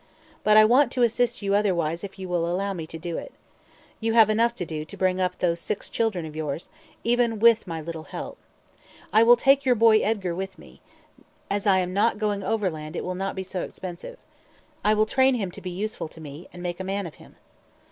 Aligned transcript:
But 0.43 0.57
I 0.57 0.65
want 0.65 0.91
to 0.93 1.03
assist 1.03 1.43
you 1.43 1.53
otherwise 1.53 2.03
if 2.03 2.17
you 2.17 2.27
will 2.27 2.51
allow 2.51 2.73
me 2.73 2.87
to 2.87 2.97
do 2.97 3.19
it. 3.19 3.33
You 3.99 4.13
have 4.13 4.31
enough 4.31 4.55
to 4.55 4.65
do 4.65 4.83
to 4.83 4.97
bring 4.97 5.21
up 5.21 5.37
those 5.37 5.59
six 5.59 5.91
children 5.91 6.25
of 6.25 6.35
yours, 6.35 6.71
even 7.03 7.37
with 7.37 7.67
my 7.67 7.79
little 7.81 8.05
help. 8.05 8.39
I 9.13 9.21
will 9.21 9.37
take 9.37 9.63
your 9.63 9.75
boy 9.75 9.99
Edgar 9.99 10.33
with 10.33 10.57
me; 10.57 10.81
as 11.51 11.67
I 11.67 11.81
am 11.81 11.93
not 11.93 12.17
going 12.17 12.41
overland 12.41 12.95
it 12.95 13.03
will 13.05 13.13
not 13.13 13.35
be 13.35 13.43
so 13.43 13.61
expensive. 13.61 14.17
I 14.83 14.95
will 14.95 15.05
train 15.05 15.35
him 15.35 15.51
to 15.51 15.61
be 15.61 15.69
useful 15.69 16.07
to 16.07 16.19
me, 16.19 16.49
and 16.51 16.63
make 16.63 16.79
a 16.79 16.83
man 16.83 17.05
of 17.05 17.13
him." 17.21 17.35